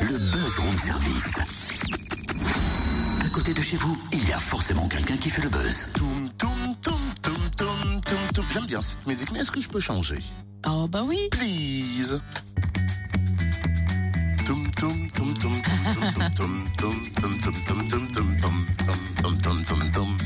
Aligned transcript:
le 0.00 0.18
buzz 0.18 0.58
room 0.58 0.78
service. 0.78 1.38
À 3.24 3.28
côté 3.28 3.52
de 3.54 3.60
chez 3.60 3.76
vous, 3.76 3.96
il 4.12 4.26
y 4.28 4.32
a 4.32 4.38
forcément 4.38 4.88
quelqu'un 4.88 5.16
qui 5.16 5.30
fait 5.30 5.42
le 5.42 5.48
buzz. 5.48 5.88
Toum, 5.94 6.30
toum, 6.38 6.76
toum, 6.82 6.94
toum, 7.22 7.50
toum, 7.56 8.00
toum, 8.00 8.18
toum. 8.34 8.44
J'aime 8.52 8.66
bien 8.66 8.82
cette 8.82 9.06
musique, 9.06 9.30
mais 9.32 9.40
est-ce 9.40 9.50
que 9.50 9.60
je 9.60 9.68
peux 9.68 9.80
changer 9.80 10.22
Oh 10.66 10.88
bah 10.88 11.02
oui. 11.04 11.28
Please. 11.30 12.20
Toum, 14.46 14.70
toum, 14.72 15.10
toum, 15.12 15.34
toum, 15.34 15.62
toum, 15.62 16.24
toum, 16.34 16.64
toum, 16.76 17.10
toum, 17.20 17.40
toum, 17.40 17.60
toum, 17.64 17.88
toum, 17.88 18.08
toum, 18.08 18.36
toum, 18.36 18.66
toum, 19.22 19.40
toum, 19.42 19.64
toum, 19.64 19.90
toum. 19.92 20.16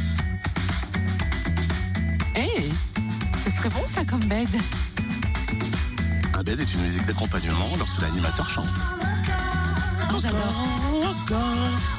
Eh, 2.37 2.69
ce 3.45 3.51
serait 3.51 3.71
bon 3.71 3.87
ça 3.87 4.05
comme 4.05 4.25
bed. 4.25 4.49
Un 6.33 6.43
bed 6.43 6.61
est 6.61 6.75
une 6.75 6.81
musique 6.83 7.07
d'accompagnement 7.07 7.71
lorsque 7.79 8.01
l'animateur 8.01 8.49
chante. 8.49 8.69
Oh, 10.13 10.19
j'adore. 10.21 10.41
Oh, 10.61 11.95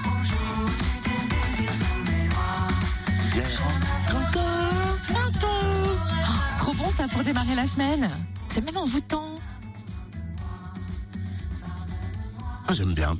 c'est 6.48 6.58
trop 6.58 6.73
bon 6.73 6.90
ça 6.90 7.08
pour 7.08 7.23
démarrer 7.23 7.55
la 7.55 7.68
semaine. 7.68 8.10
C'est 8.49 8.63
même 8.63 8.77
envoûtant. 8.77 9.36
Ah, 12.68 12.73
j'aime 12.73 12.94
bien. 12.94 13.16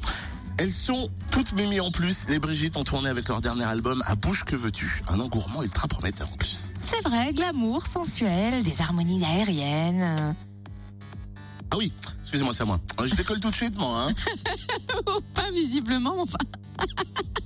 Elles 0.58 0.72
sont 0.72 1.10
toutes 1.32 1.54
mimi 1.54 1.80
en 1.80 1.92
plus. 1.92 2.26
Les 2.30 2.40
Brigitte 2.40 2.78
ont 2.78 2.84
tourné 2.84 3.10
avec 3.10 3.28
leur 3.28 3.42
dernier 3.42 3.66
album 3.66 4.02
À 4.06 4.16
bouche 4.16 4.46
que 4.46 4.56
veux-tu? 4.56 5.04
Un 5.10 5.20
engourement 5.20 5.64
ultra 5.64 5.88
prometteur 5.88 6.30
en 6.32 6.38
plus. 6.38 6.72
C'est 6.86 7.04
vrai, 7.04 7.34
glamour, 7.34 7.86
sensuel, 7.86 8.64
des 8.64 8.82
harmonies 8.82 9.24
aériennes. 9.26 10.36
Ah 11.72 11.78
oui, 11.78 11.92
excusez-moi, 12.36 12.54
c'est 12.54 12.64
à 12.64 12.66
moi. 12.66 12.80
Euh, 13.00 13.08
Je 13.08 13.16
décolle 13.16 13.40
tout 13.40 13.50
de 13.50 13.56
suite, 13.56 13.78
moi. 13.78 14.08
Hein. 14.10 14.14
Oh, 15.08 15.20
pas 15.34 15.50
visiblement, 15.52 16.16
enfin. 16.20 16.38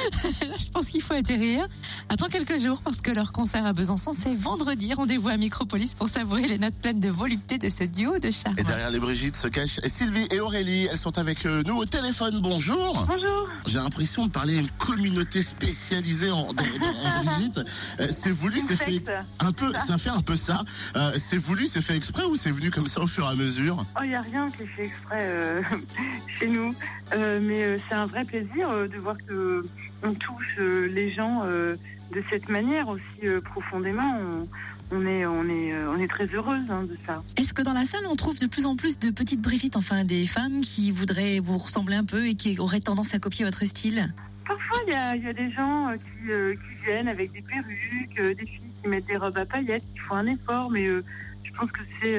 Là, 0.48 0.54
je 0.58 0.68
pense 0.70 0.88
qu'il 0.88 1.02
faut 1.02 1.14
atterrir. 1.14 1.66
Attends 2.08 2.28
quelques 2.28 2.58
jours 2.60 2.80
parce 2.82 3.00
que 3.00 3.10
leur 3.10 3.32
concert 3.32 3.64
à 3.66 3.72
Besançon, 3.72 4.12
c'est 4.12 4.34
vendredi. 4.34 4.92
Rendez-vous 4.94 5.28
à 5.28 5.36
Micropolis 5.36 5.94
pour 5.94 6.08
savourer 6.08 6.42
les 6.48 6.58
notes 6.58 6.74
pleines 6.74 7.00
de 7.00 7.08
volupté 7.08 7.58
de 7.58 7.68
ce 7.68 7.84
duo 7.84 8.18
de 8.18 8.30
charme. 8.30 8.56
Et 8.58 8.64
derrière 8.64 8.90
les 8.90 8.98
Brigitte 8.98 9.36
se 9.36 9.48
cachent 9.48 9.80
Sylvie 9.86 10.26
et 10.30 10.40
Aurélie. 10.40 10.86
Elles 10.90 10.98
sont 10.98 11.18
avec 11.18 11.46
euh, 11.46 11.62
nous 11.66 11.76
au 11.76 11.84
téléphone. 11.86 12.40
Bonjour. 12.40 13.06
Bonjour. 13.06 13.48
J'ai 13.66 13.78
l'impression 13.78 14.26
de 14.26 14.30
parler 14.30 14.56
à 14.58 14.60
une 14.60 14.70
communauté 14.78 15.42
spécialisée 15.42 16.30
en, 16.30 16.52
dans- 16.52 16.54
dans- 16.54 16.62
en 16.62 17.24
Brigitte. 17.36 17.60
Euh, 18.00 18.08
C'est 18.10 18.30
voulu, 18.30 18.60
c'est 18.66 18.76
fait 18.76 19.02
un 19.40 19.52
peu, 19.52 19.72
ça 19.74 19.98
fait 19.98 20.10
un 20.10 20.22
peu 20.22 20.36
ça. 20.36 20.64
Euh, 20.96 21.12
c'est 21.18 21.36
voulu, 21.38 21.66
c'est 21.66 21.80
fait 21.82 21.96
exprès 21.96 22.24
ou 22.24 22.34
c'est 22.36 22.50
venu 22.50 22.70
comme 22.70 22.86
ça 22.86 23.00
au 23.00 23.06
fur 23.06 23.24
et 23.26 23.28
à 23.28 23.34
mesure? 23.34 23.84
Oh, 23.96 24.00
il 24.02 24.10
n'y 24.10 24.14
a 24.14 24.22
rien 24.22 24.48
qui 24.50 24.62
est 24.62 24.66
fait 24.76 24.86
exprès 24.86 25.18
euh, 25.20 25.62
chez 26.38 26.48
nous. 26.48 26.72
Euh, 27.14 27.40
mais 27.42 27.62
euh, 27.62 27.78
c'est 27.88 27.94
un 27.94 28.06
vrai 28.06 28.24
plaisir 28.24 28.68
euh, 28.70 28.88
de 28.88 28.96
voir 28.98 29.16
que 29.26 29.64
on 30.02 30.14
touche 30.14 30.56
euh, 30.58 30.88
les 30.88 31.12
gens 31.12 31.42
euh, 31.44 31.76
de 32.12 32.22
cette 32.30 32.48
manière 32.48 32.88
aussi 32.88 33.02
euh, 33.24 33.40
profondément. 33.40 34.18
On, 34.18 34.48
on 34.92 35.06
est, 35.06 35.24
on 35.24 35.48
est, 35.48 35.76
on 35.86 35.98
est 35.98 36.08
très 36.08 36.26
heureuse 36.26 36.68
hein, 36.68 36.82
de 36.82 36.96
ça. 37.06 37.22
Est-ce 37.36 37.54
que 37.54 37.62
dans 37.62 37.72
la 37.72 37.84
salle, 37.84 38.04
on 38.08 38.16
trouve 38.16 38.40
de 38.40 38.46
plus 38.46 38.66
en 38.66 38.74
plus 38.74 38.98
de 38.98 39.10
petites 39.10 39.40
Brigitte, 39.40 39.76
enfin 39.76 40.02
des 40.02 40.26
femmes 40.26 40.62
qui 40.62 40.90
voudraient 40.90 41.38
vous 41.38 41.58
ressembler 41.58 41.94
un 41.94 42.04
peu 42.04 42.26
et 42.26 42.34
qui 42.34 42.58
auraient 42.58 42.80
tendance 42.80 43.14
à 43.14 43.20
copier 43.20 43.44
votre 43.44 43.64
style? 43.64 44.12
Parfois, 44.44 44.78
il 44.88 44.92
y 44.92 44.96
a, 44.96 45.14
il 45.14 45.22
y 45.22 45.28
a 45.28 45.32
des 45.32 45.52
gens 45.52 45.92
qui, 45.96 46.32
euh, 46.32 46.54
qui 46.54 46.84
viennent 46.84 47.06
avec 47.06 47.30
des 47.32 47.42
perruques, 47.42 48.18
euh, 48.18 48.34
des 48.34 48.46
filles 48.46 48.72
qui 48.82 48.88
mettent 48.88 49.06
des 49.06 49.16
robes 49.16 49.38
à 49.38 49.46
paillettes, 49.46 49.84
qui 49.94 50.00
font 50.00 50.16
un 50.16 50.26
effort, 50.26 50.70
mais 50.72 50.88
euh, 50.88 51.04
je 51.44 51.52
pense 51.52 51.70
que 51.70 51.82
c'est 52.02 52.18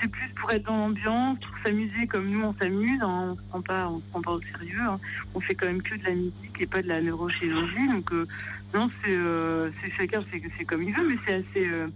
c'est 0.00 0.08
plus 0.10 0.28
pour 0.40 0.50
être 0.52 0.64
dans 0.66 0.76
l'ambiance, 0.76 1.38
pour 1.40 1.56
s'amuser 1.64 2.06
comme 2.06 2.28
nous 2.30 2.42
on 2.42 2.54
s'amuse. 2.58 3.00
hein. 3.02 3.28
on 3.30 3.36
se 3.36 3.42
prend 3.48 3.62
pas, 3.62 3.88
on 3.88 3.98
se 4.00 4.04
prend 4.10 4.22
pas 4.22 4.32
au 4.32 4.40
sérieux. 4.42 4.80
hein. 4.80 4.98
On 5.34 5.40
fait 5.40 5.54
quand 5.54 5.66
même 5.66 5.82
que 5.82 5.94
de 5.96 6.04
la 6.04 6.14
musique 6.14 6.60
et 6.60 6.66
pas 6.66 6.82
de 6.82 6.88
la 6.88 7.00
neurochirurgie. 7.00 7.88
Donc 7.88 8.12
euh, 8.12 8.26
non, 8.74 8.90
c'est 9.02 9.10
euh, 9.16 9.70
c'est 9.82 9.90
chacun, 9.92 10.20
c'est 10.58 10.64
comme 10.64 10.82
il 10.82 10.94
veut, 10.94 11.08
mais 11.08 11.16
c'est 11.26 11.34
assez, 11.34 11.68
euh, 11.68 11.86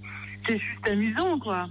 c'est 0.47 0.59
juste 0.59 0.89
amusant 0.89 1.39
quoi. 1.39 1.69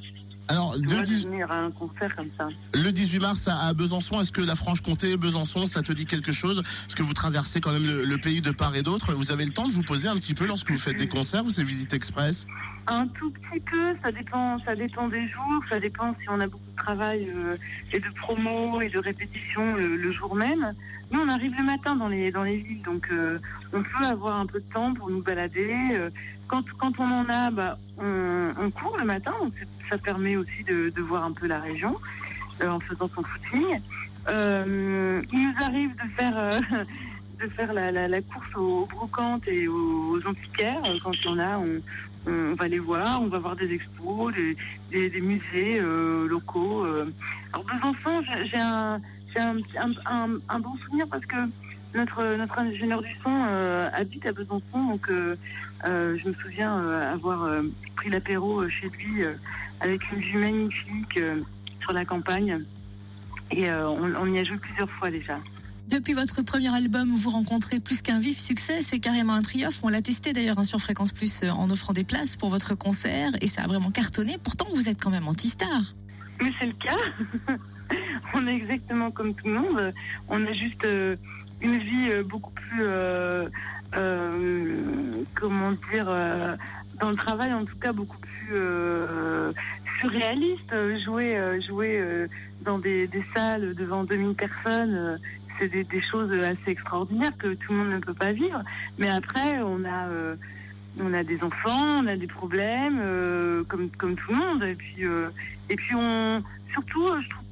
Alors, 0.49 0.75
Tu 0.75 0.83
le, 0.83 0.87
vois, 0.91 0.99
de 1.01 1.05
dix- 1.05 1.25
venir 1.25 1.51
à 1.51 1.57
un 1.59 1.71
concert 1.71 2.15
comme 2.15 2.29
ça. 2.37 2.47
le 2.73 2.89
18 2.93 3.19
mars 3.19 3.49
à, 3.49 3.73
Besançon, 3.73 4.21
est-ce 4.21 4.31
que 4.31 4.39
la 4.39 4.55
Franche-Comté, 4.55 5.17
Besançon, 5.17 5.65
ça 5.65 5.81
te 5.81 5.91
dit 5.91 6.05
quelque 6.05 6.31
chose? 6.31 6.59
Est-ce 6.87 6.95
que 6.95 7.03
vous 7.03 7.11
traversez 7.11 7.59
quand 7.59 7.73
même 7.73 7.83
le, 7.85 8.05
le 8.05 8.17
pays 8.17 8.39
de 8.39 8.51
part 8.51 8.73
et 8.73 8.81
d'autre 8.81 9.13
Vous 9.13 9.29
avez 9.33 9.43
le 9.43 9.51
temps 9.51 9.67
de 9.67 9.73
vous 9.73 9.83
poser 9.83 10.07
un 10.07 10.15
petit 10.15 10.33
peu 10.33 10.45
lorsque 10.47 10.71
vous 10.71 10.77
faites 10.77 10.95
des 10.97 11.09
concerts 11.09 11.43
ou 11.45 11.49
c'est 11.49 11.63
visite 11.65 11.93
express? 11.93 12.47
Un 12.89 13.05
tout 13.07 13.31
petit 13.31 13.59
peu, 13.59 13.95
ça 14.01 14.11
dépend, 14.13 14.59
ça 14.59 14.73
dépend 14.73 15.09
des 15.09 15.27
jours, 15.27 15.61
ça 15.69 15.77
dépend 15.77 16.15
si 16.21 16.29
on 16.29 16.39
a 16.39 16.47
beaucoup 16.47 16.71
de 16.71 16.77
travail 16.77 17.29
euh, 17.35 17.57
et 17.91 17.99
de 17.99 18.09
promos 18.21 18.79
et 18.79 18.87
de 18.87 18.97
répétitions 18.97 19.75
le, 19.75 20.11
jour 20.13 20.35
même. 20.35 20.73
Nous, 21.11 21.19
on 21.19 21.27
arrive 21.27 21.53
le 21.57 21.65
matin 21.65 21.95
dans 21.95 22.07
les 22.07 22.31
dans 22.31 22.43
les 22.43 22.57
villes, 22.57 22.81
donc 22.83 23.09
euh, 23.11 23.39
on 23.73 23.83
peut 23.83 24.05
avoir 24.05 24.39
un 24.39 24.45
peu 24.45 24.61
de 24.61 24.73
temps 24.73 24.93
pour 24.93 25.09
nous 25.09 25.21
balader. 25.21 25.75
Euh, 25.91 26.09
Quand 26.47 26.63
quand 26.77 26.97
on 26.99 27.11
en 27.11 27.25
a, 27.27 27.51
bah, 27.51 27.77
on, 27.97 28.71
court 28.71 28.95
le 28.97 29.03
matin, 29.03 29.33
donc 29.41 29.53
ça 29.89 29.97
permet 29.97 30.37
aussi 30.37 30.63
de, 30.63 30.89
de 30.89 31.01
voir 31.01 31.25
un 31.25 31.33
peu 31.33 31.45
la 31.47 31.59
région 31.59 31.97
en 32.65 32.79
faisant 32.79 33.09
son 33.13 33.21
footing. 33.21 33.81
Il 34.29 35.39
nous 35.45 35.57
arrive 35.61 35.93
de 35.95 36.07
faire 36.17 36.35
de 37.39 37.47
faire 37.49 37.73
la, 37.73 38.21
course 38.21 38.55
aux 38.55 38.85
brocantes 38.85 39.47
et 39.47 39.67
aux, 39.67 40.19
antiquaires 40.25 40.81
Euh, 40.87 40.97
quand 41.03 41.11
il 41.13 41.25
y 41.25 41.27
en 41.29 41.39
a. 41.39 41.59
On, 41.59 42.55
va 42.55 42.67
les 42.67 42.79
voir, 42.79 43.21
on 43.21 43.27
va 43.27 43.39
voir 43.39 43.55
des 43.55 43.71
expos, 43.71 44.33
des, 44.91 45.21
musées 45.21 45.79
euh, 45.79 46.27
locaux. 46.27 46.83
euh. 46.83 47.05
Alors 47.53 47.65
Besançon, 47.65 48.21
j'ai 48.43 48.57
un, 48.59 48.99
un, 49.37 49.91
un, 50.05 50.29
un, 50.49 50.59
bon 50.59 50.75
souvenir 50.83 51.05
parce 51.09 51.25
que 51.25 51.37
notre, 51.95 52.35
notre 52.35 52.59
ingénieur 52.59 53.01
du 53.01 53.15
son 53.23 53.31
habite 53.93 54.25
à 54.25 54.33
Besançon, 54.33 54.89
donc 54.89 55.09
je 55.09 56.27
me 56.27 56.33
souviens 56.33 56.75
avoir 57.13 57.49
pris 57.95 58.09
l'apéro 58.09 58.67
chez 58.67 58.89
lui 58.89 59.23
avec 59.79 60.01
une 60.11 60.19
vue 60.19 60.37
magnifique 60.37 61.19
sur 61.79 61.93
la 61.93 62.03
campagne. 62.03 62.61
Et 63.51 63.71
on 63.71 64.25
y 64.33 64.39
a 64.39 64.43
joué 64.43 64.57
plusieurs 64.57 64.89
fois 64.91 65.09
déjà. 65.09 65.39
Depuis 65.89 66.13
votre 66.13 66.41
premier 66.41 66.73
album, 66.75 67.15
vous 67.15 67.29
rencontrez 67.29 67.79
plus 67.79 68.01
qu'un 68.01 68.19
vif 68.19 68.37
succès, 68.37 68.81
c'est 68.81 68.99
carrément 68.99 69.31
un 69.33 69.41
triomphe. 69.41 69.79
On 69.83 69.87
l'a 69.87 70.01
testé 70.01 70.33
d'ailleurs 70.33 70.59
hein, 70.59 70.65
sur 70.65 70.81
Fréquence 70.81 71.13
Plus 71.13 71.43
euh, 71.43 71.49
en 71.49 71.69
offrant 71.69 71.93
des 71.93 72.03
places 72.03 72.35
pour 72.35 72.49
votre 72.49 72.75
concert 72.75 73.31
et 73.39 73.47
ça 73.47 73.63
a 73.63 73.67
vraiment 73.67 73.89
cartonné. 73.89 74.37
Pourtant, 74.43 74.67
vous 74.73 74.89
êtes 74.89 75.01
quand 75.01 75.11
même 75.11 75.29
anti-star. 75.29 75.95
Mais 76.41 76.51
c'est 76.59 76.65
le 76.65 76.73
cas. 76.73 77.55
on 78.33 78.45
est 78.47 78.55
exactement 78.55 79.11
comme 79.11 79.33
tout 79.33 79.47
le 79.47 79.53
monde. 79.53 79.93
On 80.27 80.45
a 80.45 80.51
juste 80.51 80.83
euh, 80.83 81.15
une 81.61 81.77
vie 81.77 82.11
euh, 82.11 82.21
beaucoup 82.21 82.51
plus, 82.51 82.83
comment 85.35 85.71
dire, 85.93 86.07
dans 86.99 87.09
le 87.09 87.15
travail 87.15 87.53
en 87.53 87.63
tout 87.63 87.77
cas 87.77 87.93
beaucoup 87.93 88.17
plus 88.17 88.57
surréaliste. 90.01 90.73
Jouer, 91.05 91.61
jouer 91.65 92.27
dans 92.61 92.77
des, 92.77 93.07
des 93.07 93.23
salles 93.33 93.73
devant 93.73 94.03
2000 94.03 94.35
personnes. 94.35 95.17
C'est 95.59 95.69
des, 95.69 96.01
choses 96.01 96.31
assez 96.31 96.71
extraordinaires 96.71 97.35
que 97.37 97.53
tout 97.53 97.73
le 97.73 97.79
monde 97.79 97.89
ne 97.89 97.99
peut 97.99 98.13
pas 98.13 98.31
vivre. 98.31 98.61
Mais 98.97 99.09
après, 99.09 99.59
on 99.61 99.83
a, 99.83 100.07
euh, 100.07 100.35
on 100.99 101.13
a 101.13 101.23
des 101.23 101.43
enfants, 101.43 101.99
on 102.01 102.07
a 102.07 102.15
des 102.15 102.27
problèmes, 102.27 102.99
euh, 103.01 103.63
comme, 103.65 103.89
comme 103.91 104.15
tout 104.15 104.31
le 104.31 104.37
monde. 104.37 104.63
Et 104.63 104.75
puis, 104.75 105.05
euh, 105.05 105.29
et 105.69 105.75
puis 105.75 105.95
on, 105.95 106.43
surtout, 106.71 107.07
je 107.21 107.29
trouve 107.29 107.43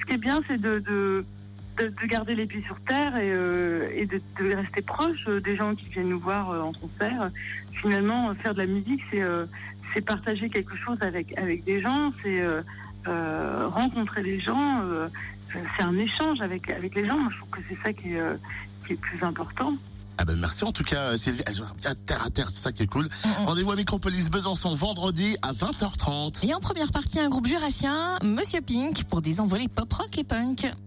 ce 0.00 0.06
qui 0.06 0.14
est 0.14 0.18
bien, 0.18 0.40
c'est 0.48 0.60
de, 0.60 0.78
de, 0.78 1.24
de, 1.78 1.88
de 1.88 2.06
garder 2.06 2.34
les 2.34 2.46
pieds 2.46 2.62
sur 2.66 2.78
terre 2.80 3.16
et, 3.16 3.28
et 4.00 4.06
de, 4.06 4.20
de 4.38 4.54
rester 4.54 4.82
proche 4.82 5.26
des 5.28 5.56
gens 5.56 5.74
qui 5.74 5.88
viennent 5.88 6.08
nous 6.08 6.20
voir 6.20 6.50
en 6.50 6.72
concert. 6.72 7.30
Finalement, 7.80 8.34
faire 8.36 8.54
de 8.54 8.58
la 8.58 8.66
musique, 8.66 9.02
c'est 9.10 9.22
c'est 9.94 10.06
partager 10.06 10.48
quelque 10.48 10.74
chose 10.74 10.96
avec, 11.02 11.36
avec 11.38 11.64
des 11.64 11.82
gens, 11.82 12.14
c'est 12.22 12.42
euh, 13.08 13.52
euh, 13.62 13.68
rencontrer 13.68 14.22
des 14.22 14.40
gens, 14.40 14.80
euh, 14.84 15.08
c'est 15.52 15.84
un 15.84 15.96
échange 15.96 16.40
avec, 16.40 16.70
avec 16.70 16.94
les 16.94 17.06
gens. 17.06 17.18
Moi, 17.18 17.30
je 17.32 17.38
trouve 17.38 17.50
que 17.50 17.60
c'est 17.68 17.78
ça 17.84 17.92
qui 17.92 18.12
est, 18.12 18.20
euh, 18.20 18.34
qui 18.86 18.92
est 18.92 18.96
le 18.96 19.00
plus 19.00 19.22
important. 19.22 19.74
Ah 20.18 20.24
ben 20.24 20.36
merci 20.38 20.62
en 20.62 20.72
tout 20.72 20.84
cas 20.84 21.16
Sylvie. 21.16 21.42
Elles 21.46 21.54
sont 21.54 21.64
bien 21.78 21.94
terre 21.94 22.24
à 22.24 22.30
terre, 22.30 22.50
c'est 22.50 22.62
ça 22.62 22.70
qui 22.70 22.82
est 22.82 22.86
cool. 22.86 23.06
Mm. 23.06 23.44
Rendez-vous 23.46 23.72
à 23.72 23.76
Micropolis 23.76 24.30
Besançon 24.30 24.74
vendredi 24.74 25.36
à 25.40 25.52
20h30. 25.52 26.46
Et 26.46 26.54
en 26.54 26.60
première 26.60 26.92
partie, 26.92 27.18
un 27.18 27.30
groupe 27.30 27.46
jurassien, 27.46 28.18
Monsieur 28.22 28.60
Pink, 28.60 29.04
pour 29.04 29.22
des 29.22 29.40
envolées 29.40 29.68
pop 29.68 29.90
rock 29.92 30.16
et 30.18 30.24
punk. 30.24 30.72